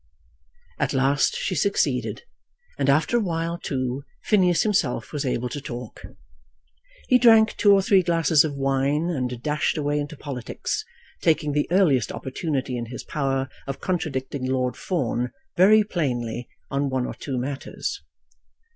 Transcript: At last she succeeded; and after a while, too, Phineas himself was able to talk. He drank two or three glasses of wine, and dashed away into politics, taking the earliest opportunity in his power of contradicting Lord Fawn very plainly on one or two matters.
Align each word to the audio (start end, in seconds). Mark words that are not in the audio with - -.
At 0.79 0.93
last 0.93 1.35
she 1.35 1.53
succeeded; 1.53 2.23
and 2.79 2.89
after 2.89 3.17
a 3.17 3.19
while, 3.19 3.59
too, 3.59 4.03
Phineas 4.23 4.63
himself 4.63 5.13
was 5.13 5.27
able 5.27 5.47
to 5.49 5.61
talk. 5.61 6.01
He 7.07 7.19
drank 7.19 7.55
two 7.55 7.71
or 7.71 7.83
three 7.83 8.01
glasses 8.01 8.43
of 8.43 8.55
wine, 8.55 9.11
and 9.11 9.39
dashed 9.43 9.77
away 9.77 9.99
into 9.99 10.17
politics, 10.17 10.83
taking 11.21 11.51
the 11.51 11.67
earliest 11.69 12.11
opportunity 12.11 12.77
in 12.77 12.87
his 12.87 13.03
power 13.03 13.47
of 13.67 13.79
contradicting 13.79 14.43
Lord 14.47 14.75
Fawn 14.75 15.31
very 15.55 15.83
plainly 15.83 16.49
on 16.71 16.89
one 16.89 17.05
or 17.05 17.13
two 17.13 17.37
matters. 17.37 18.01